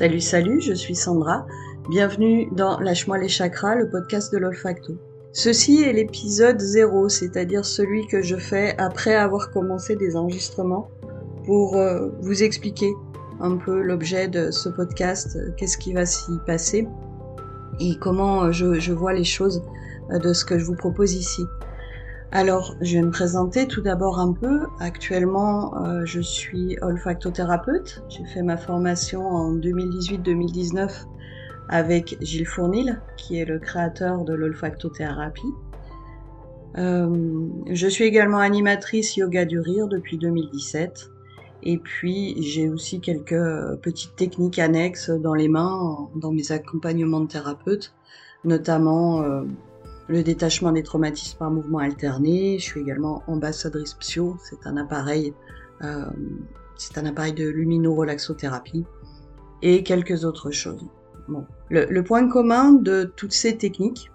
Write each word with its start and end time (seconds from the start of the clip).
Salut, 0.00 0.22
salut, 0.22 0.62
je 0.62 0.72
suis 0.72 0.94
Sandra. 0.94 1.46
Bienvenue 1.90 2.48
dans 2.52 2.80
Lâche-moi 2.80 3.18
les 3.18 3.28
chakras, 3.28 3.74
le 3.74 3.90
podcast 3.90 4.32
de 4.32 4.38
l'olfacto. 4.38 4.94
Ceci 5.34 5.82
est 5.82 5.92
l'épisode 5.92 6.58
0, 6.58 7.10
c'est-à-dire 7.10 7.66
celui 7.66 8.06
que 8.06 8.22
je 8.22 8.36
fais 8.36 8.74
après 8.78 9.14
avoir 9.14 9.50
commencé 9.50 9.96
des 9.96 10.16
enregistrements 10.16 10.88
pour 11.44 11.76
euh, 11.76 12.08
vous 12.22 12.42
expliquer 12.42 12.90
un 13.40 13.58
peu 13.58 13.82
l'objet 13.82 14.26
de 14.26 14.50
ce 14.50 14.70
podcast, 14.70 15.36
euh, 15.36 15.50
qu'est-ce 15.58 15.76
qui 15.76 15.92
va 15.92 16.06
s'y 16.06 16.32
passer 16.46 16.88
et 17.78 17.94
comment 18.00 18.44
euh, 18.44 18.52
je, 18.52 18.80
je, 18.80 18.94
vois 18.94 19.12
les 19.12 19.24
choses 19.24 19.62
de 20.10 20.32
ce 20.32 20.46
que 20.46 20.58
je 20.58 20.64
vous 20.64 20.76
propose 20.76 21.12
ici. 21.12 21.44
Alors, 22.32 22.76
je 22.80 22.96
vais 22.96 23.02
me 23.02 23.10
présenter 23.10 23.66
tout 23.66 23.80
d'abord 23.80 24.20
un 24.20 24.32
peu. 24.32 24.60
Actuellement, 24.78 25.84
euh, 25.84 26.04
je 26.04 26.20
suis 26.20 26.78
olfactothérapeute. 26.80 28.04
J'ai 28.08 28.24
fait 28.24 28.42
ma 28.42 28.56
formation 28.56 29.26
en 29.26 29.56
2018-2019 29.56 31.06
avec 31.68 32.16
Gilles 32.20 32.46
Fournil, 32.46 33.00
qui 33.16 33.40
est 33.40 33.44
le 33.44 33.58
créateur 33.58 34.24
de 34.24 34.32
l'olfactothérapie. 34.32 35.52
Euh, 36.78 37.48
je 37.68 37.88
suis 37.88 38.04
également 38.04 38.38
animatrice 38.38 39.16
yoga 39.16 39.44
du 39.44 39.58
rire 39.58 39.88
depuis 39.88 40.16
2017. 40.16 41.10
Et 41.64 41.78
puis, 41.78 42.40
j'ai 42.40 42.68
aussi 42.68 43.00
quelques 43.00 43.42
petites 43.82 44.14
techniques 44.14 44.60
annexes 44.60 45.10
dans 45.10 45.34
les 45.34 45.48
mains, 45.48 46.08
dans 46.14 46.30
mes 46.30 46.52
accompagnements 46.52 47.20
de 47.20 47.26
thérapeute, 47.26 47.92
notamment 48.44 49.22
euh, 49.22 49.42
le 50.10 50.24
détachement 50.24 50.72
des 50.72 50.82
traumatismes 50.82 51.38
par 51.38 51.50
mouvement 51.52 51.78
alterné. 51.78 52.58
Je 52.58 52.64
suis 52.64 52.80
également 52.80 53.22
ambassadrice 53.28 53.94
Psio, 53.94 54.36
c'est 54.42 54.66
un 54.66 54.76
appareil, 54.76 55.32
euh, 55.82 56.04
c'est 56.76 56.98
un 56.98 57.06
appareil 57.06 57.32
de 57.32 57.48
luminorelaxothérapie 57.48 58.84
et 59.62 59.84
quelques 59.84 60.24
autres 60.24 60.50
choses. 60.50 60.84
Bon, 61.28 61.46
le, 61.68 61.86
le, 61.88 62.02
point 62.02 62.28
commun 62.28 62.72
de 62.72 63.04
toutes 63.04 63.32
ces 63.32 63.56
techniques, 63.56 64.10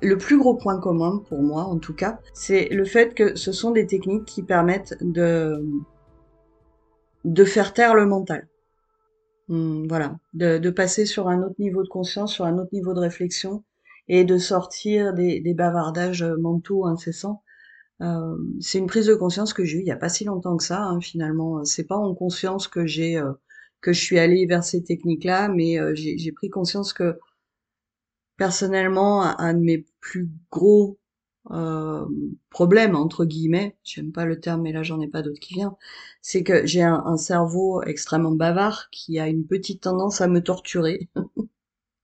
le 0.00 0.16
plus 0.16 0.38
gros 0.38 0.54
point 0.54 0.78
commun 0.78 1.22
pour 1.28 1.42
moi 1.42 1.64
en 1.64 1.78
tout 1.78 1.94
cas, 1.94 2.20
c'est 2.32 2.68
le 2.68 2.84
fait 2.84 3.14
que 3.14 3.34
ce 3.34 3.50
sont 3.50 3.72
des 3.72 3.86
techniques 3.86 4.26
qui 4.26 4.44
permettent 4.44 4.96
de 5.00 5.64
de 7.24 7.44
faire 7.44 7.72
taire 7.72 7.94
le 7.96 8.06
mental. 8.06 8.46
Hum, 9.48 9.88
voilà, 9.88 10.16
de, 10.34 10.58
de 10.58 10.70
passer 10.70 11.04
sur 11.04 11.28
un 11.28 11.42
autre 11.42 11.56
niveau 11.58 11.82
de 11.82 11.88
conscience, 11.88 12.32
sur 12.32 12.44
un 12.44 12.58
autre 12.58 12.70
niveau 12.72 12.94
de 12.94 13.00
réflexion, 13.00 13.64
et 14.08 14.24
de 14.24 14.38
sortir 14.38 15.14
des, 15.14 15.40
des 15.40 15.54
bavardages 15.54 16.24
mentaux 16.24 16.86
incessants. 16.86 17.42
Euh, 18.02 18.36
c'est 18.60 18.78
une 18.78 18.86
prise 18.88 19.06
de 19.06 19.14
conscience 19.14 19.54
que 19.54 19.64
j'ai 19.64 19.78
eue 19.78 19.80
il 19.82 19.84
n'y 19.84 19.92
a 19.92 19.96
pas 19.96 20.08
si 20.10 20.24
longtemps 20.24 20.56
que 20.56 20.64
ça, 20.64 20.82
hein, 20.82 21.00
finalement. 21.00 21.64
C'est 21.64 21.84
pas 21.86 21.96
en 21.96 22.14
conscience 22.14 22.68
que 22.68 22.86
j'ai 22.86 23.18
euh, 23.18 23.32
que 23.80 23.92
je 23.92 24.00
suis 24.02 24.18
allée 24.18 24.46
vers 24.46 24.64
ces 24.64 24.84
techniques-là, 24.84 25.48
mais 25.48 25.78
euh, 25.80 25.94
j'ai 25.96 26.32
pris 26.32 26.50
conscience 26.50 26.92
que 26.92 27.18
personnellement, 28.36 29.22
un 29.38 29.54
de 29.54 29.60
mes 29.60 29.86
plus 30.00 30.28
gros 30.50 30.98
euh, 31.50 32.06
problèmes 32.50 32.94
entre 32.96 33.24
guillemets, 33.24 33.76
j'aime 33.84 34.12
pas 34.12 34.24
le 34.26 34.40
terme, 34.40 34.62
mais 34.62 34.72
là 34.72 34.82
j'en 34.84 35.00
ai 35.00 35.08
pas 35.08 35.22
d'autre 35.22 35.40
qui 35.40 35.54
vient, 35.54 35.76
c'est 36.22 36.44
que 36.44 36.64
j'ai 36.66 36.82
un, 36.82 37.02
un 37.04 37.16
cerveau 37.16 37.82
extrêmement 37.82 38.32
bavard 38.32 38.88
qui 38.90 39.18
a 39.18 39.28
une 39.28 39.46
petite 39.46 39.82
tendance 39.82 40.20
à 40.20 40.28
me 40.28 40.42
torturer. 40.42 41.10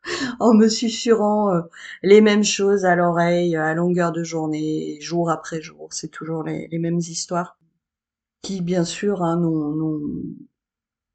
en 0.40 0.54
me 0.54 0.68
susurrant 0.68 1.54
euh, 1.54 1.60
les 2.02 2.20
mêmes 2.20 2.44
choses 2.44 2.84
à 2.84 2.96
l'oreille 2.96 3.56
à 3.56 3.74
longueur 3.74 4.12
de 4.12 4.22
journée, 4.24 4.98
jour 5.00 5.30
après 5.30 5.60
jour. 5.60 5.88
C'est 5.90 6.10
toujours 6.10 6.42
les, 6.42 6.68
mêmes 6.78 6.98
histoires 6.98 7.58
qui, 8.42 8.60
bien 8.62 8.84
sûr, 8.84 9.22
hein, 9.22 9.40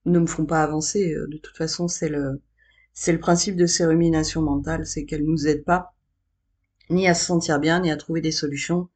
ne 0.06 0.20
me 0.20 0.28
font 0.28 0.46
pas 0.46 0.64
avancer. 0.64 1.16
De 1.16 1.38
toute 1.38 1.58
façon, 1.58 1.88
c'est 1.88 2.10
le 2.10 2.42
c'est 2.94 3.12
le 3.12 3.20
principe 3.20 3.56
de 3.56 3.66
ces 3.66 3.86
ruminations 3.86 4.42
mentales, 4.44 4.86
c'est 4.86 5.06
qu'elles 5.06 5.26
nous 5.26 5.48
aident 5.48 5.66
pas 5.66 5.94
ni 6.90 7.08
à 7.08 7.14
se 7.14 7.26
sentir 7.26 7.60
bien, 7.60 7.80
ni 7.82 7.92
à 7.92 7.98
trouver 7.98 8.22
des 8.22 8.32
solutions, 8.32 8.90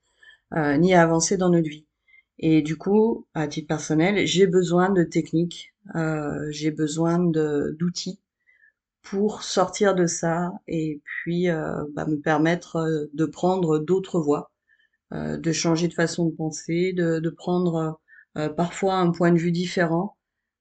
euh, 0.54 0.78
ni 0.78 0.94
à 0.94 1.02
avancer 1.02 1.38
dans 1.38 1.50
notre 1.50 1.70
vie. 1.70 1.88
Et 2.40 2.62
du 2.62 2.78
coup, 2.78 3.28
à 3.34 3.48
titre 3.48 3.68
personnel, 3.68 4.28
j'ai 4.28 4.46
besoin 4.46 4.90
de 4.90 5.04
techniques, 5.04 5.74
euh, 5.96 6.48
j'ai 6.52 6.72
besoin 6.72 7.18
d'outils 7.20 8.20
pour 9.10 9.44
sortir 9.44 9.96
de 9.96 10.06
ça 10.06 10.52
et 10.68 11.02
puis 11.04 11.50
euh, 11.50 11.84
bah, 11.94 12.06
me 12.06 12.18
permettre 12.20 12.78
euh, 12.78 13.06
de 13.14 13.26
prendre 13.26 13.80
d'autres 13.80 14.20
voies, 14.20 14.52
euh, 15.14 15.38
de 15.38 15.52
changer 15.52 15.88
de 15.88 15.94
façon 15.94 16.26
de 16.26 16.36
penser, 16.36 16.94
de, 16.94 17.20
de 17.20 17.30
prendre 17.30 18.00
parfois 18.56 18.96
un 18.96 19.10
point 19.10 19.32
de 19.32 19.40
vue 19.40 19.52
différent 19.52 20.16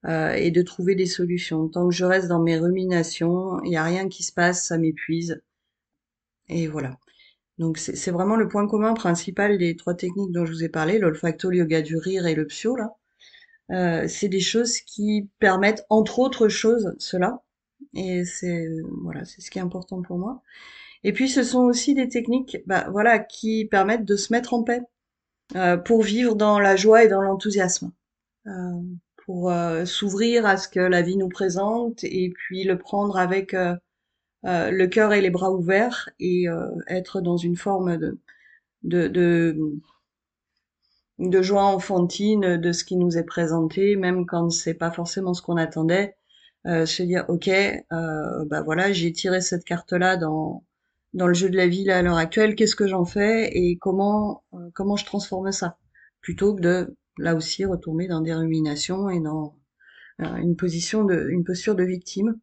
et 0.09 0.51
de 0.51 0.63
trouver 0.63 0.95
des 0.95 1.05
solutions. 1.05 1.69
Tant 1.69 1.89
que 1.89 1.95
je 1.95 2.07
reste 2.07 2.29
dans 2.29 2.41
mes 2.43 2.59
ruminations, 2.59 3.63
il 3.65 3.71
n'y 3.71 3.77
a 3.77 3.85
rien 3.85 4.09
qui 4.09 4.23
se 4.23 4.33
passe, 4.33 4.67
ça 4.67 4.79
m'épuise. 4.79 5.43
Et 6.49 6.69
voilà. 6.69 6.97
Donc 7.59 7.77
c'est 7.77 8.11
vraiment 8.11 8.37
le 8.37 8.49
point 8.49 8.67
commun 8.67 8.95
principal 8.95 9.59
des 9.59 9.77
trois 9.77 9.95
techniques 9.95 10.33
dont 10.33 10.47
je 10.47 10.53
vous 10.53 10.65
ai 10.65 10.71
parlé, 10.71 10.99
l'olfacto, 10.99 11.51
le 11.51 11.59
yoga 11.59 11.83
du 11.83 11.97
rire 11.99 12.27
et 12.27 12.35
le 12.35 12.47
psio 12.47 12.77
là. 12.77 12.97
Euh, 13.73 14.07
c'est 14.09 14.29
des 14.29 14.41
choses 14.41 14.79
qui 14.79 15.29
permettent 15.41 15.85
entre 15.91 16.21
autres 16.21 16.49
choses 16.49 16.95
cela, 16.99 17.43
et 17.95 18.25
c'est 18.25 18.69
voilà, 19.03 19.25
c'est 19.25 19.41
ce 19.41 19.51
qui 19.51 19.59
est 19.59 19.63
important 19.63 20.03
pour 20.03 20.19
moi. 20.19 20.43
Et 21.05 21.13
puis 21.13 21.29
ce 21.29 21.43
sont 21.43 21.63
aussi 21.65 21.95
des 21.95 22.09
techniques, 22.09 22.59
bah, 22.67 22.89
voilà, 22.91 23.19
qui 23.21 23.67
permettent 23.67 24.05
de 24.05 24.17
se 24.17 24.33
mettre 24.33 24.55
en 24.55 24.63
paix 24.65 24.83
euh, 25.57 25.77
pour 25.77 26.03
vivre 26.03 26.35
dans 26.37 26.59
la 26.61 26.77
joie 26.77 27.05
et 27.05 27.09
dans 27.09 27.23
l'enthousiasme, 27.23 27.93
euh, 28.47 28.53
pour 29.27 29.51
euh, 29.51 29.85
s'ouvrir 29.87 30.47
à 30.47 30.57
ce 30.57 30.69
que 30.69 30.81
la 30.81 31.03
vie 31.03 31.17
nous 31.17 31.29
présente 31.29 32.05
et 32.05 32.31
puis 32.35 32.65
le 32.65 32.79
prendre 32.79 33.19
avec 33.19 33.55
euh, 33.55 33.77
euh, 34.47 34.71
le 34.71 34.87
cœur 34.89 35.13
et 35.15 35.21
les 35.23 35.31
bras 35.31 35.53
ouverts 35.53 36.11
et 36.21 36.47
être 36.89 37.21
dans 37.21 37.37
une 37.39 37.57
forme 37.57 37.97
de, 37.99 38.19
de, 38.85 39.09
de 39.09 39.59
de 41.19 41.43
joie 41.43 41.65
enfantine 41.65 42.57
de 42.57 42.73
ce 42.73 42.85
qui 42.85 42.97
nous 42.97 43.17
est 43.19 43.25
présenté, 43.25 43.97
même 43.97 44.27
quand 44.27 44.51
c'est 44.51 44.75
pas 44.75 44.91
forcément 44.91 45.35
ce 45.35 45.43
qu'on 45.43 45.57
attendait, 45.57 46.15
euh, 46.15 46.26
se 46.67 47.03
dire 47.03 47.25
ok, 47.29 47.49
euh, 47.49 48.45
bah 48.47 48.63
voilà, 48.63 48.93
j'ai 48.93 49.13
tiré 49.13 49.41
cette 49.41 49.65
carte-là 49.65 50.17
dans 50.17 50.65
dans 51.15 51.29
le 51.29 51.35
jeu 51.35 51.49
de 51.51 51.57
la 51.57 51.67
vie 51.69 51.91
à 51.91 52.03
l'heure 52.03 52.17
actuelle, 52.19 52.55
qu'est-ce 52.57 52.77
que 52.77 52.89
j'en 52.89 53.05
fais 53.05 53.51
et 53.57 53.79
comment 53.79 54.45
euh, 54.55 54.71
comment 54.75 54.97
je 54.97 55.07
transforme 55.07 55.53
ça, 55.53 55.79
plutôt 56.21 56.55
que 56.55 56.61
de 56.63 56.97
là 57.19 57.35
aussi 57.37 57.65
retomber 57.65 58.09
dans 58.09 58.21
des 58.21 58.35
ruminations 58.35 59.09
et 59.11 59.21
dans 59.21 59.57
une 60.19 60.57
position 60.57 61.05
de 61.05 61.29
une 61.31 61.45
posture 61.45 61.75
de 61.77 61.85
victime 61.85 62.39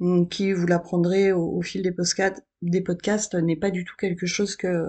hum, 0.00 0.28
qui 0.28 0.52
vous 0.52 0.66
l'apprendrez 0.66 1.32
au, 1.32 1.42
au, 1.56 1.62
fil 1.62 1.82
des 1.82 1.92
podcasts 1.92 2.44
des 2.62 2.82
podcasts 2.82 3.34
n'est 3.34 3.56
pas 3.56 3.70
du 3.70 3.84
tout 3.84 3.96
quelque 3.98 4.26
chose 4.26 4.56
que 4.56 4.84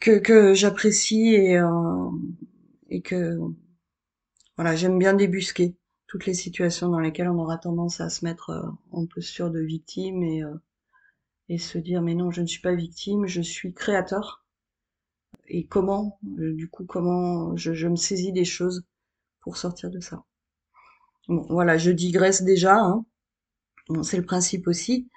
que, 0.00 0.18
que 0.18 0.54
j'apprécie 0.54 1.34
et 1.34 1.60
et 2.90 3.02
que 3.02 3.36
voilà 4.56 4.74
j'aime 4.76 4.98
bien 4.98 5.14
débusquer 5.14 5.77
toutes 6.08 6.26
les 6.26 6.34
situations 6.34 6.88
dans 6.88 7.00
lesquelles 7.00 7.28
on 7.28 7.38
aura 7.38 7.58
tendance 7.58 8.00
à 8.00 8.08
se 8.08 8.24
mettre 8.24 8.50
euh, 8.50 8.62
en 8.90 9.06
posture 9.06 9.50
de 9.50 9.60
victime 9.60 10.22
et, 10.22 10.42
euh, 10.42 10.54
et 11.48 11.58
se 11.58 11.78
dire 11.78 12.02
mais 12.02 12.14
non 12.14 12.30
je 12.30 12.40
ne 12.40 12.46
suis 12.46 12.62
pas 12.62 12.74
victime, 12.74 13.26
je 13.26 13.42
suis 13.42 13.72
créateur. 13.72 14.44
Et 15.46 15.66
comment, 15.66 16.18
euh, 16.38 16.54
du 16.54 16.68
coup, 16.68 16.84
comment 16.84 17.56
je, 17.56 17.72
je, 17.74 17.86
me 17.86 17.96
saisis 17.96 18.32
des 18.32 18.44
choses 18.44 18.84
pour 19.40 19.56
sortir 19.56 19.90
de 19.90 20.00
ça. 20.00 20.24
Bon, 21.28 21.46
voilà, 21.48 21.78
je 21.78 21.90
digresse 21.90 22.42
déjà. 22.42 22.78
Hein. 22.78 23.04
C'est 24.02 24.16
le 24.16 24.24
principe 24.24 24.66
aussi. 24.66 25.08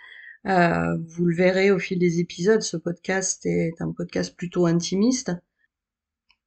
Vous 0.44 1.26
le 1.26 1.36
verrez 1.36 1.72
au 1.72 1.80
fil 1.80 2.00
des 2.00 2.20
épisodes. 2.20 2.62
Ce 2.62 2.78
podcast 2.78 3.46
est 3.46 3.82
un 3.82 3.92
podcast 3.92 4.36
plutôt 4.36 4.66
intimiste, 4.66 5.32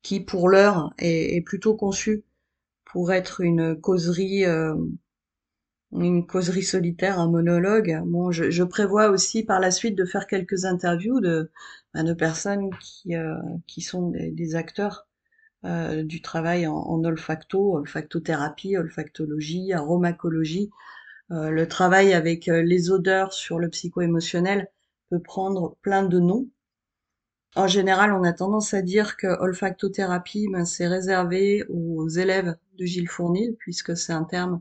qui 0.03 0.21
pour 0.21 0.49
l'heure 0.49 0.95
est 0.99 1.45
plutôt 1.45 1.77
conçu 1.77 2.25
pour 2.95 3.13
être 3.13 3.41
une 3.41 3.75
causerie, 3.75 4.45
euh, 4.45 4.77
une 5.91 6.25
causerie 6.29 6.63
solitaire, 6.63 7.19
un 7.19 7.29
monologue. 7.29 8.01
Bon, 8.07 8.31
je, 8.31 8.63
prévois 8.63 9.09
aussi 9.09 9.43
par 9.43 9.59
la 9.59 9.73
suite 9.73 9.99
de 9.99 10.05
faire 10.05 10.29
quelques 10.29 10.65
interviews 10.65 11.19
de, 11.19 11.51
ben, 11.93 12.05
de 12.05 12.13
personnes 12.13 12.71
qui, 12.81 13.17
euh, 13.17 13.35
qui 13.67 13.81
sont 13.81 14.13
des, 14.13 14.55
acteurs 14.55 15.09
euh, 15.65 16.05
du 16.05 16.23
travail 16.23 16.69
en, 16.69 17.03
olfacto, 17.03 17.75
olfactothérapie, 17.75 18.77
olfactologie, 18.77 19.73
aromacologie. 19.73 20.71
Le 21.31 21.65
travail 21.65 22.13
avec 22.13 22.47
les 22.47 22.93
odeurs 22.93 23.33
sur 23.33 23.59
le 23.59 23.69
psycho-émotionnel 23.71 24.69
peut 25.11 25.21
prendre 25.21 25.77
plein 25.83 26.05
de 26.05 26.21
noms. 26.21 26.49
En 27.57 27.67
général, 27.69 28.13
on 28.13 28.25
a 28.25 28.33
tendance 28.33 28.75
à 28.75 28.83
dire 28.83 29.17
que 29.17 29.27
olfactothérapie, 29.41 30.49
ben, 30.51 30.65
c'est 30.65 30.89
réservé 30.89 31.65
aux 31.69 32.09
élèves 32.09 32.57
de 32.79 32.85
Gilles 32.85 33.09
Fournil, 33.09 33.57
puisque 33.59 33.97
c'est 33.97 34.13
un 34.13 34.25
terme 34.25 34.61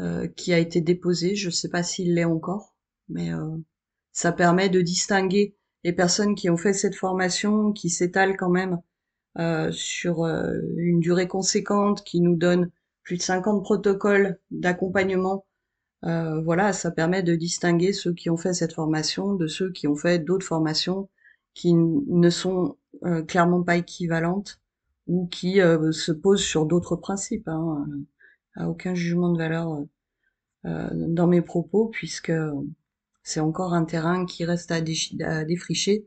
euh, 0.00 0.28
qui 0.28 0.52
a 0.52 0.58
été 0.58 0.80
déposé. 0.80 1.34
Je 1.34 1.46
ne 1.46 1.52
sais 1.52 1.68
pas 1.68 1.82
s'il 1.82 2.14
l'est 2.14 2.24
encore, 2.24 2.74
mais 3.08 3.32
euh, 3.32 3.56
ça 4.12 4.32
permet 4.32 4.68
de 4.68 4.80
distinguer 4.82 5.56
les 5.84 5.92
personnes 5.92 6.34
qui 6.34 6.50
ont 6.50 6.56
fait 6.56 6.72
cette 6.72 6.94
formation, 6.96 7.72
qui 7.72 7.90
s'étalent 7.90 8.36
quand 8.36 8.50
même 8.50 8.80
euh, 9.38 9.70
sur 9.72 10.24
euh, 10.24 10.60
une 10.76 11.00
durée 11.00 11.28
conséquente, 11.28 12.04
qui 12.04 12.20
nous 12.20 12.36
donne 12.36 12.70
plus 13.02 13.16
de 13.18 13.22
50 13.22 13.62
protocoles 13.62 14.38
d'accompagnement. 14.50 15.46
Euh, 16.04 16.40
voilà, 16.42 16.72
ça 16.72 16.90
permet 16.90 17.22
de 17.22 17.34
distinguer 17.34 17.92
ceux 17.92 18.14
qui 18.14 18.30
ont 18.30 18.36
fait 18.36 18.54
cette 18.54 18.72
formation 18.74 19.34
de 19.34 19.46
ceux 19.46 19.72
qui 19.72 19.88
ont 19.88 19.96
fait 19.96 20.18
d'autres 20.18 20.46
formations 20.46 21.08
qui 21.56 21.74
ne 21.74 22.30
sont 22.30 22.76
euh, 23.04 23.22
clairement 23.22 23.62
pas 23.62 23.76
équivalentes 23.76 24.60
ou 25.08 25.26
qui 25.26 25.60
euh, 25.60 25.90
se 25.90 26.12
posent 26.12 26.44
sur 26.44 26.66
d'autres 26.66 26.96
principes. 26.96 27.48
Hein. 27.48 27.86
À 28.54 28.68
aucun 28.68 28.94
jugement 28.94 29.32
de 29.32 29.38
valeur 29.38 29.84
dans 30.64 31.28
mes 31.28 31.42
propos 31.42 31.86
puisque 31.86 32.32
c'est 33.22 33.38
encore 33.38 33.72
un 33.72 33.84
terrain 33.84 34.26
qui 34.26 34.44
reste 34.44 34.72
à, 34.72 34.80
défricher 34.80 36.04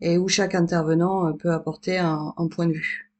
et 0.00 0.16
où 0.16 0.28
chaque 0.28 0.54
intervenant 0.54 1.32
peut 1.32 1.50
apporter 1.50 1.98
un 1.98 2.48
point 2.50 2.66
de 2.66 2.74
vue. 2.74 3.10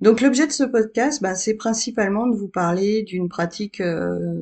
Donc 0.00 0.20
l'objet 0.20 0.46
de 0.46 0.52
ce 0.52 0.62
podcast, 0.62 1.20
bah, 1.20 1.34
c'est 1.34 1.54
principalement 1.54 2.28
de 2.28 2.36
vous 2.36 2.48
parler 2.48 3.02
d'une 3.02 3.28
pratique 3.28 3.80
euh, 3.80 4.40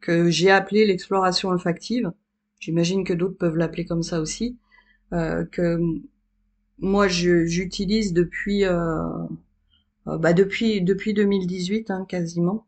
que 0.00 0.30
j'ai 0.30 0.50
appelée 0.50 0.86
l'exploration 0.86 1.48
olfactive. 1.48 2.12
J'imagine 2.60 3.02
que 3.02 3.12
d'autres 3.12 3.36
peuvent 3.36 3.56
l'appeler 3.56 3.84
comme 3.84 4.04
ça 4.04 4.20
aussi. 4.20 4.56
Euh, 5.12 5.44
que 5.44 5.78
moi 6.78 7.06
j'utilise 7.08 8.12
depuis 8.12 8.64
euh, 8.64 9.04
bah, 10.06 10.32
depuis 10.32 10.80
depuis 10.80 11.14
2018 11.14 11.90
hein, 11.90 12.06
quasiment, 12.08 12.66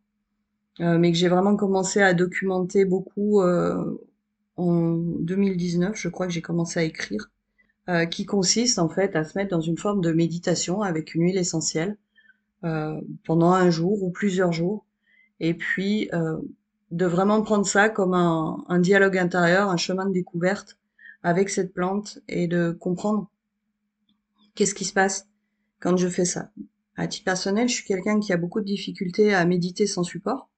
mais 0.79 1.11
que 1.13 1.19
j'ai 1.19 1.29
vraiment 1.29 1.57
commencé 1.57 2.01
à 2.03 2.15
documenter 2.15 2.85
beaucoup 2.85 3.43
en 4.57 4.97
2019. 5.21 5.97
Je 5.97 6.09
crois 6.09 6.27
que 6.27 6.33
j'ai 6.33 6.43
commencé 6.43 6.81
à 6.81 6.85
écrire, 6.85 7.31
qui 8.11 8.27
consiste 8.27 8.79
en 8.79 8.89
fait 8.89 9.17
à 9.17 9.25
se 9.25 9.37
mettre 9.39 9.51
dans 9.51 9.61
une 9.61 9.79
forme 9.79 10.01
de 10.01 10.13
méditation 10.13 10.83
avec 10.83 11.15
une 11.15 11.23
huile 11.23 11.39
essentielle 11.39 11.97
euh, 12.65 12.99
pendant 13.27 13.53
un 13.53 13.69
jour 13.69 14.03
ou 14.03 14.11
plusieurs 14.11 14.53
jours, 14.53 14.87
et 15.39 15.53
puis 15.53 16.09
euh, 16.15 16.39
de 16.93 17.05
vraiment 17.05 17.43
prendre 17.43 17.67
ça 17.67 17.91
comme 17.91 18.15
un, 18.15 18.65
un, 18.69 18.79
dialogue 18.79 19.19
intérieur, 19.19 19.69
un 19.69 19.77
chemin 19.77 20.07
de 20.07 20.15
découverte 20.15 20.79
avec 21.25 21.51
cette 21.51 21.75
plante 21.75 22.21
et 22.29 22.47
de 22.47 22.71
comprendre 22.71 23.29
qu'est-ce 24.55 24.75
qui 24.75 24.85
se 24.85 24.93
passe 24.93 25.27
quand 25.81 25.97
je 25.97 26.09
fais 26.09 26.25
ça. 26.25 26.51
À 26.97 27.09
titre 27.09 27.25
personnel, 27.25 27.69
je 27.69 27.75
suis 27.75 27.85
quelqu'un 27.85 28.21
qui 28.21 28.33
a 28.33 28.37
beaucoup 28.37 28.61
de 28.61 28.67
difficultés 28.67 29.35
à 29.35 29.45
méditer 29.45 29.89
sans 29.89 30.05
support, 30.05 30.49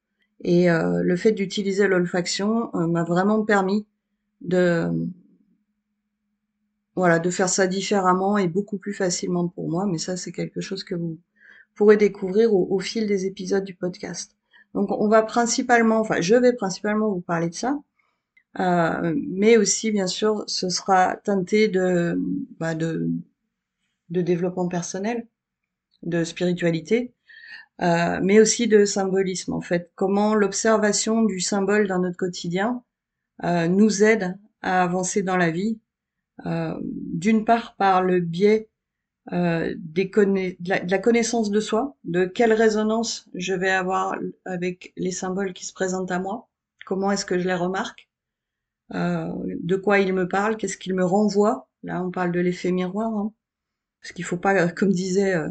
et 0.45 0.71
euh, 0.71 1.03
le 1.03 1.17
fait 1.17 1.33
d'utiliser 1.33 1.89
l'olfaction 1.89 2.71
m'a 2.75 3.05
vraiment 3.05 3.43
permis 3.43 3.87
de 4.43 4.91
voilà 6.95 7.19
de 7.19 7.31
faire 7.31 7.49
ça 7.49 7.67
différemment 7.67 8.37
et 8.37 8.49
beaucoup 8.49 8.79
plus 8.79 8.93
facilement 8.93 9.49
pour 9.49 9.71
moi. 9.71 9.87
Mais 9.87 9.99
ça, 9.99 10.17
c'est 10.17 10.33
quelque 10.33 10.61
chose 10.61 10.85
que 10.85 10.95
vous 10.95 11.19
pourrez 11.75 11.97
découvrir 11.97 12.55
au, 12.55 12.79
fil 12.81 13.07
des 13.07 13.27
épisodes 13.27 13.65
du 13.65 13.75
podcast. 13.75 14.33
Donc 14.75 14.91
on 14.91 15.09
va 15.09 15.23
principalement, 15.23 16.01
enfin 16.01 16.21
je 16.21 16.35
vais 16.35 16.55
principalement 16.55 17.11
vous 17.11 17.21
parler 17.21 17.49
de 17.51 17.55
ça, 17.55 17.79
euh, 18.61 19.15
mais 19.29 19.57
aussi 19.57 19.91
bien 19.91 20.07
sûr 20.07 20.45
ce 20.47 20.69
sera 20.69 21.17
teinté 21.17 21.69
de, 21.69 22.19
bah, 22.59 22.75
de, 22.75 23.09
de 24.11 24.21
développement 24.23 24.69
personnel, 24.69 25.27
de 26.03 26.25
spiritualité, 26.25 27.15
euh, 27.83 28.21
mais 28.23 28.41
aussi 28.41 28.69
de 28.69 28.85
symbolisme 28.85 29.53
en 29.53 29.61
fait. 29.61 29.91
Comment 29.95 30.35
l'observation 30.35 31.23
du 31.23 31.41
symbole 31.41 31.89
dans 31.89 31.99
notre 31.99 32.17
quotidien 32.17 32.83
euh, 33.45 33.69
nous 33.69 34.03
aide 34.03 34.39
à 34.63 34.83
avancer 34.83 35.23
dans 35.23 35.37
la 35.37 35.51
vie, 35.51 35.79
d'une 36.45 37.45
part 37.47 37.77
par 37.77 38.03
le 38.03 38.21
biais 38.21 38.69
euh, 39.33 39.75
des 39.77 40.05
de, 40.05 40.57
la, 40.69 40.99
connaissance 40.99 41.51
de 41.51 41.59
soi, 41.59 41.97
de 42.05 42.27
quelle 42.27 42.53
résonance 42.53 43.29
je 43.35 43.55
vais 43.55 43.71
avoir 43.71 44.15
avec 44.45 44.93
les 44.97 45.11
symboles 45.11 45.53
qui 45.53 45.67
se 45.67 45.73
présentent 45.73 46.13
à 46.13 46.21
moi, 46.21 46.49
comment 46.85 47.11
est-ce 47.11 47.27
que 47.27 47.37
je 47.37 47.47
les 47.47 47.55
remarque, 47.55 48.06
euh, 48.95 49.33
de 49.63 49.77
quoi 49.77 49.99
ils 49.99 50.13
me 50.13 50.29
parlent, 50.29 50.57
qu'est-ce 50.57 50.77
qu'ils 50.77 50.95
me 50.95 51.05
renvoient. 51.05 51.69
Là, 51.83 52.03
on 52.05 52.11
parle 52.11 52.33
de 52.33 52.41
l'effet 52.41 52.73
miroir, 52.73 53.13
hein. 53.13 53.33
parce 54.01 54.13
qu'il 54.13 54.25
faut 54.25 54.37
pas, 54.37 54.69
comme 54.69 54.93
disait 54.93 55.35
euh, 55.35 55.51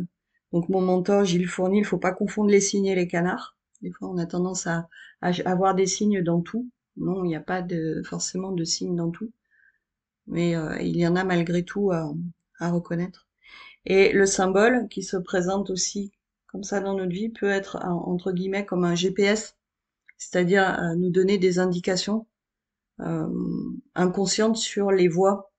donc 0.52 0.70
mon 0.70 0.82
mentor 0.82 1.26
Gilles 1.26 1.48
Fournier, 1.48 1.80
il 1.80 1.86
faut 1.86 1.98
pas 1.98 2.14
confondre 2.14 2.50
les 2.50 2.62
signes 2.62 2.88
et 2.88 2.96
les 2.96 3.08
canards. 3.08 3.58
Des 3.82 3.92
fois, 3.92 4.10
on 4.10 4.18
a 4.18 4.26
tendance 4.26 4.68
à, 4.68 4.88
avoir 5.22 5.76
des 5.76 5.88
signes 5.88 6.22
dans 6.24 6.42
tout. 6.42 6.70
Non, 6.98 7.24
il 7.24 7.28
n'y 7.28 7.36
a 7.36 7.42
pas 7.42 7.62
de, 7.62 8.02
forcément 8.06 8.52
de 8.52 8.64
signes 8.64 8.96
dans 8.96 9.12
tout, 9.12 9.32
mais 10.28 10.56
euh, 10.56 10.78
il 10.82 10.98
y 10.98 11.08
en 11.08 11.16
a 11.16 11.24
malgré 11.24 11.64
tout 11.64 11.92
à 11.92 12.72
reconnaître. 12.72 13.28
Et 13.86 14.14
le 14.14 14.26
symbole 14.26 14.88
qui 14.90 15.04
se 15.04 15.18
présente 15.18 15.70
aussi 15.70 16.12
comme 16.56 16.64
ça 16.64 16.80
dans 16.80 16.96
notre 16.96 17.12
vie 17.12 17.30
peut 17.30 17.50
être 17.50 17.78
entre 17.84 18.32
guillemets 18.32 18.66
comme 18.66 18.86
un 18.86 18.96
GPS, 18.96 19.58
c'est-à-dire 20.18 20.80
euh, 20.82 20.96
nous 20.96 21.10
donner 21.10 21.38
des 21.38 21.60
indications 21.60 22.28
euh, 23.02 23.28
inconscientes 23.96 24.58
sur 24.58 24.92
les 24.92 25.08
voies 25.08 25.52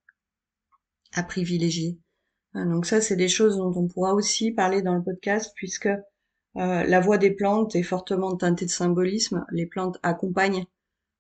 à 1.14 1.22
privilégier. 1.22 1.98
Hein, 2.54 2.66
donc 2.66 2.86
ça, 2.86 3.00
c'est 3.00 3.16
des 3.16 3.28
choses 3.28 3.56
dont 3.56 3.72
on 3.76 3.88
pourra 3.88 4.14
aussi 4.14 4.52
parler 4.52 4.82
dans 4.82 4.94
le 4.94 5.02
podcast 5.02 5.52
puisque 5.54 5.86
euh, 5.86 5.98
la 6.54 7.00
voix 7.00 7.18
des 7.18 7.30
plantes 7.30 7.74
est 7.76 7.82
fortement 7.82 8.36
teintée 8.36 8.66
de 8.66 8.70
symbolisme. 8.70 9.44
Les 9.50 9.66
plantes 9.66 9.98
accompagnent 10.02 10.64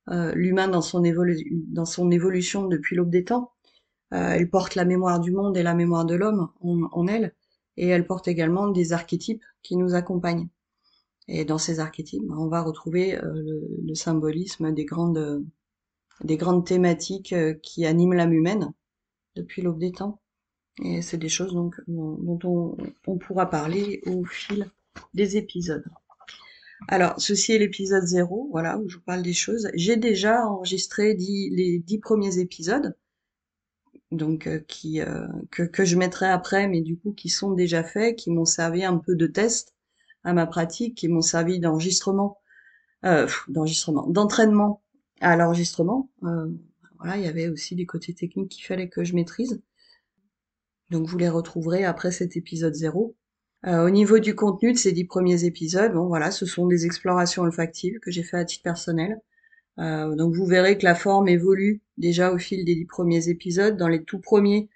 l'humain 0.08 0.68
dans 0.68 0.82
son, 0.82 1.02
dans 1.02 1.84
son 1.84 2.12
évolution 2.12 2.68
depuis 2.68 2.94
l'aube 2.94 3.10
des 3.10 3.24
temps. 3.24 3.50
Euh, 4.12 4.30
elle 4.30 4.48
porte 4.48 4.74
la 4.76 4.84
mémoire 4.84 5.20
du 5.20 5.32
monde 5.32 5.56
et 5.56 5.62
la 5.62 5.74
mémoire 5.74 6.04
de 6.04 6.14
l'homme 6.14 6.48
en, 6.60 7.06
elle, 7.08 7.34
et 7.76 7.88
elle 7.88 8.06
porte 8.06 8.28
également 8.28 8.68
des 8.68 8.92
archétypes 8.92 9.44
qui 9.62 9.76
nous 9.76 9.94
accompagnent. 9.94 10.48
Et 11.28 11.44
dans 11.44 11.58
ces 11.58 11.80
archétypes, 11.80 12.22
on 12.30 12.46
va 12.46 12.62
retrouver 12.62 13.16
euh, 13.16 13.42
le, 13.84 13.94
symbolisme 13.94 14.72
des 14.72 14.84
grandes, 14.84 15.44
des 16.24 16.36
grandes 16.36 16.66
thématiques 16.66 17.32
euh, 17.32 17.54
qui 17.62 17.86
animent 17.86 18.14
l'âme 18.14 18.32
humaine 18.32 18.72
depuis 19.34 19.62
l'aube 19.62 19.78
des 19.78 19.92
temps. 19.92 20.20
Et 20.82 21.02
c'est 21.02 21.16
des 21.16 21.28
choses 21.28 21.54
donc 21.54 21.80
dont 21.86 22.38
on, 23.06 23.18
pourra 23.18 23.48
parler 23.48 24.02
au 24.06 24.24
fil 24.24 24.70
des 25.14 25.36
épisodes. 25.36 25.84
Alors, 26.88 27.14
ceci 27.18 27.52
est 27.52 27.58
l'épisode 27.58 28.04
0, 28.04 28.48
voilà, 28.50 28.76
où 28.78 28.88
je 28.88 28.96
vous 28.96 29.02
parle 29.02 29.22
des 29.22 29.32
choses. 29.32 29.70
J'ai 29.74 29.96
déjà 29.96 30.46
enregistré 30.46 31.14
les 31.14 31.78
dix 31.78 31.98
premiers 31.98 32.38
épisodes 32.38 32.94
donc 34.12 34.46
euh, 34.46 34.60
qui 34.68 35.00
euh, 35.00 35.26
que, 35.50 35.62
que 35.62 35.84
je 35.84 35.96
mettrai 35.96 36.26
après, 36.26 36.68
mais 36.68 36.80
du 36.80 36.96
coup 36.96 37.12
qui 37.12 37.28
sont 37.28 37.52
déjà 37.52 37.82
faits, 37.82 38.16
qui 38.16 38.30
m'ont 38.30 38.44
servi 38.44 38.84
un 38.84 38.98
peu 38.98 39.16
de 39.16 39.26
test 39.26 39.74
à 40.24 40.32
ma 40.32 40.46
pratique, 40.46 40.96
qui 40.96 41.08
m'ont 41.08 41.22
servi 41.22 41.60
d'enregistrement, 41.60 42.38
d'enregistrement, 43.48 44.06
d'entraînement 44.08 44.82
à 45.20 45.36
l'enregistrement. 45.36 46.10
Euh, 46.24 46.46
voilà, 46.98 47.16
il 47.16 47.24
y 47.24 47.28
avait 47.28 47.48
aussi 47.48 47.74
des 47.74 47.86
côtés 47.86 48.14
techniques 48.14 48.50
qu'il 48.50 48.64
fallait 48.64 48.88
que 48.88 49.04
je 49.04 49.14
maîtrise. 49.14 49.60
Donc 50.90 51.06
vous 51.06 51.18
les 51.18 51.28
retrouverez 51.28 51.84
après 51.84 52.12
cet 52.12 52.36
épisode 52.36 52.74
0. 52.74 53.16
au 53.64 53.90
niveau 53.90 54.18
du 54.18 54.34
contenu 54.34 54.72
de 54.72 54.78
ces 54.78 54.92
dix 54.92 55.04
premiers 55.04 55.44
épisodes, 55.44 55.92
bon 55.92 56.06
voilà, 56.06 56.30
ce 56.30 56.46
sont 56.46 56.66
des 56.66 56.86
explorations 56.86 57.42
olfactives 57.42 57.98
que 58.00 58.10
j'ai 58.10 58.22
fait 58.22 58.38
à 58.38 58.44
titre 58.44 58.62
personnel. 58.62 59.20
Euh, 59.78 60.14
donc 60.14 60.34
vous 60.34 60.46
verrez 60.46 60.78
que 60.78 60.84
la 60.84 60.94
forme 60.94 61.28
évolue 61.28 61.82
déjà 61.98 62.32
au 62.32 62.38
fil 62.38 62.64
des 62.64 62.74
dix 62.74 62.86
premiers 62.86 63.28
épisodes. 63.28 63.76
Dans 63.76 63.88
les 63.88 64.04
tout 64.04 64.20
premiers, 64.20 64.68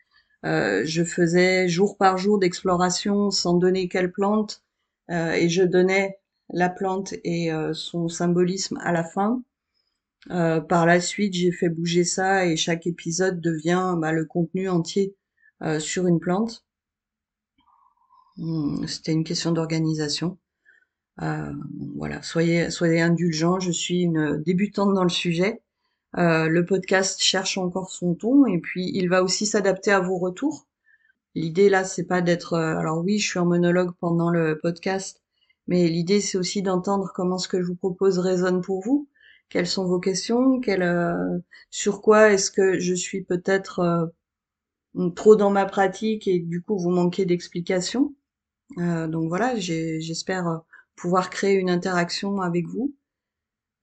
euh, 0.47 0.83
je 0.85 1.05
faisais 1.05 1.69
jour 1.69 1.97
par 1.97 2.19
jour 2.19 2.39
d'exploration 2.39 3.31
sans 3.31 3.55
donner 3.55 3.89
quelle 3.89 4.13
plante 4.13 4.63
euh, 5.11 5.33
et 5.33 5.49
je 5.49 5.63
donnais 5.63 6.19
la 6.53 6.69
plante 6.69 7.15
et 7.25 7.51
son 7.75 8.09
symbolisme 8.09 8.79
à 8.83 8.91
la 8.91 9.05
fin. 9.05 9.41
Par 10.29 10.87
la 10.87 11.01
suite, 11.01 11.35
j'ai 11.35 11.53
fait 11.53 11.69
bouger 11.69 12.05
ça 12.05 12.47
et 12.47 12.57
chaque 12.57 12.87
épisode 12.87 13.41
devient 13.41 13.95
bah, 13.99 14.13
le 14.13 14.25
contenu 14.25 14.69
entier 14.69 15.15
sur 15.79 16.07
une 16.07 16.21
plante. 16.21 16.65
Hmm, 18.37 18.87
c'était 18.87 19.13
une 19.13 19.25
question 19.25 19.53
d'organisation. 19.53 20.39
Euh, 21.23 21.53
voilà, 21.97 22.23
soyez, 22.23 22.71
soyez 22.71 23.01
indulgents. 23.01 23.61
Je 23.61 23.71
suis 23.73 24.03
une 24.03 24.43
débutante 24.43 24.95
dans 24.95 25.03
le 25.03 25.11
sujet. 25.11 25.63
Euh, 26.19 26.49
le 26.49 26.65
podcast 26.67 27.23
cherche 27.23 27.59
encore 27.59 27.91
son 27.91 28.15
ton 28.15 28.47
et 28.47 28.59
puis 28.59 28.91
il 28.95 29.09
va 29.09 29.23
aussi 29.23 29.47
s'adapter 29.47 29.93
à 29.93 30.01
vos 30.01 30.19
retours. 30.19 30.67
L'idée 31.35 31.69
là, 31.71 31.85
c'est 31.85 32.05
pas 32.07 32.23
d'être. 32.23 32.55
Euh, 32.55 32.79
alors 32.79 33.05
oui, 33.05 33.19
je 33.19 33.29
suis 33.29 33.39
en 33.39 33.47
monologue 33.47 33.93
pendant 34.01 34.31
le 34.31 34.59
podcast, 34.59 35.23
mais 35.69 35.89
l'idée 35.89 36.21
c'est 36.21 36.39
aussi 36.39 36.63
d'entendre 36.63 37.13
comment 37.15 37.39
ce 37.39 37.49
que 37.49 37.61
je 37.63 37.67
vous 37.67 37.77
propose 37.77 38.19
résonne 38.19 38.63
pour 38.63 38.83
vous. 38.83 39.09
Quelles 39.51 39.67
sont 39.67 39.87
vos 39.87 40.01
questions 40.01 40.61
Sur 41.71 42.01
quoi 42.01 42.33
est-ce 42.33 42.51
que 42.51 42.79
je 42.79 42.95
suis 42.95 43.23
peut-être 43.23 44.11
trop 45.15 45.37
dans 45.37 45.51
ma 45.51 45.67
pratique 45.67 46.27
et 46.27 46.39
du 46.39 46.63
coup 46.63 46.79
vous 46.79 46.91
manquez 46.91 47.27
d'explications. 47.27 48.15
Donc 48.79 49.29
voilà, 49.29 49.57
j'espère 49.59 50.63
pouvoir 51.01 51.31
créer 51.31 51.55
une 51.55 51.71
interaction 51.71 52.41
avec 52.41 52.67
vous 52.67 52.95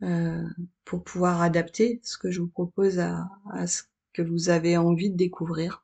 euh, 0.04 0.44
pour 0.86 1.04
pouvoir 1.04 1.42
adapter 1.42 2.00
ce 2.04 2.20
que 2.20 2.30
je 2.30 2.42
vous 2.42 2.48
propose 2.48 3.00
à, 3.00 3.28
ce 3.66 3.82
que 4.14 4.22
vous 4.22 4.50
avez 4.50 4.78
envie 4.78 5.10
de 5.10 5.18
découvrir. 5.18 5.84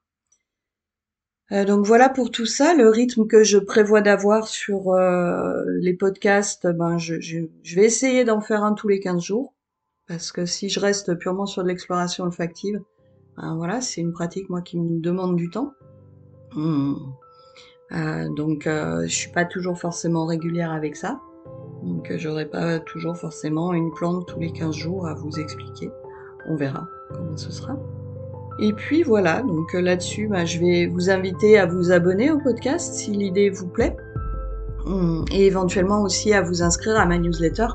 Euh, 1.52 1.66
donc 1.66 1.86
voilà 1.86 2.10
pour 2.10 2.30
tout 2.30 2.46
ça, 2.46 2.76
le 2.76 2.88
rythme 2.90 3.26
que 3.26 3.44
je 3.44 3.58
prévois 3.58 4.02
d'avoir 4.02 4.48
sur 4.48 4.94
euh, 4.94 5.64
les 5.82 5.94
podcasts, 5.94 6.68
ben 6.68 7.00
je, 7.00 7.20
je, 7.20 7.76
vais 7.76 7.86
essayer 7.86 8.24
d'en 8.24 8.40
faire 8.40 8.64
un 8.64 8.74
tous 8.74 8.88
les 8.88 9.00
15 9.00 9.24
jours, 9.24 9.53
parce 10.08 10.32
que 10.32 10.46
si 10.46 10.70
je 10.70 10.80
reste 10.80 11.16
purement 11.16 11.46
sur 11.46 11.64
de 11.64 11.68
l'exploration 11.68 12.26
olfactive, 12.26 12.82
ben 13.38 13.56
voilà, 13.56 13.82
c'est 13.82 14.02
une 14.02 14.14
pratique 14.14 14.50
moi 14.50 14.62
qui 14.62 14.80
me 14.80 15.00
demande 15.00 15.36
du 15.36 15.50
temps. 15.50 15.74
Hmm. 16.54 16.96
Euh, 17.92 18.28
donc 18.36 18.64
je 18.66 19.08
suis 19.08 19.32
pas 19.32 19.46
toujours 19.46 19.78
forcément 19.78 20.26
régulière 20.26 20.72
avec 20.72 20.96
ça, 20.96 21.20
donc 21.84 22.12
j'aurai 22.18 22.46
pas 22.46 22.80
toujours 22.80 23.18
forcément 23.18 23.74
une 23.74 23.92
plante 23.92 24.28
tous 24.28 24.40
les 24.40 24.52
15 24.52 24.76
jours 24.76 25.08
à 25.08 25.14
vous 25.14 25.40
expliquer. 25.40 25.92
On 26.48 26.56
verra 26.56 26.88
comment 27.14 27.38
ce 27.38 27.52
sera. 27.52 27.78
Et 28.60 28.72
puis 28.74 29.04
voilà, 29.04 29.42
donc 29.42 29.74
euh, 29.74 29.82
là-dessus, 29.82 30.28
bah, 30.28 30.46
je 30.46 30.60
vais 30.60 30.86
vous 30.86 31.10
inviter 31.10 31.58
à 31.58 31.66
vous 31.66 31.92
abonner 31.92 32.32
au 32.32 32.38
podcast 32.38 32.94
si 32.94 33.12
l'idée 33.12 33.50
vous 33.50 33.68
plaît, 33.68 33.96
hum, 34.86 35.26
et 35.32 35.48
éventuellement 35.48 36.04
aussi 36.04 36.34
à 36.34 36.42
vous 36.42 36.62
inscrire 36.62 36.98
à 37.00 37.06
ma 37.06 37.18
newsletter. 37.18 37.68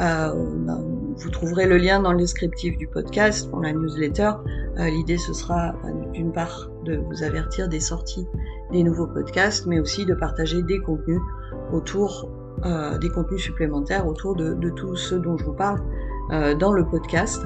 Euh, 0.00 0.32
bah, 0.66 0.78
vous 1.16 1.30
trouverez 1.30 1.66
le 1.66 1.76
lien 1.78 2.00
dans 2.00 2.12
le 2.12 2.18
descriptif 2.18 2.76
du 2.76 2.86
podcast 2.86 3.50
pour 3.50 3.60
la 3.60 3.72
newsletter. 3.72 4.32
Euh, 4.78 4.88
l'idée 4.88 5.18
ce 5.18 5.32
sera 5.32 5.72
bah, 5.82 5.90
d'une 6.12 6.32
part 6.32 6.70
de 6.84 6.96
vous 6.96 7.22
avertir 7.22 7.68
des 7.68 7.80
sorties 7.80 8.26
des 8.72 8.82
nouveaux 8.82 9.06
podcasts, 9.06 9.66
mais 9.66 9.80
aussi 9.80 10.04
de 10.06 10.14
partager 10.14 10.62
des 10.62 10.80
contenus 10.80 11.20
autour 11.72 12.30
des 13.00 13.10
contenus 13.10 13.42
supplémentaires 13.42 14.08
autour 14.08 14.34
de, 14.34 14.54
de, 14.54 14.70
tout 14.70 14.96
ce 14.96 15.14
dont 15.14 15.36
je 15.36 15.44
vous 15.44 15.52
parle 15.52 15.78
dans 16.58 16.72
le 16.72 16.84
podcast. 16.84 17.42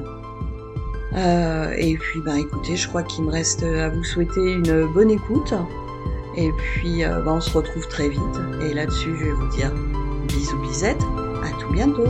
Euh, 1.16 1.74
et 1.76 1.96
puis, 1.96 2.20
ben, 2.20 2.36
écoutez, 2.36 2.76
je 2.76 2.88
crois 2.88 3.02
qu'il 3.02 3.24
me 3.24 3.30
reste 3.30 3.62
à 3.62 3.88
vous 3.88 4.04
souhaiter 4.04 4.52
une 4.52 4.86
bonne 4.92 5.10
écoute. 5.10 5.54
Et 6.36 6.50
puis, 6.52 7.02
ben, 7.02 7.26
on 7.26 7.40
se 7.40 7.56
retrouve 7.56 7.86
très 7.88 8.08
vite. 8.08 8.40
Et 8.62 8.74
là-dessus, 8.74 9.16
je 9.16 9.24
vais 9.24 9.32
vous 9.32 9.48
dire 9.48 9.72
bisous 10.28 10.58
bisettes. 10.58 11.02
À 11.42 11.60
tout 11.60 11.72
bientôt. 11.72 12.06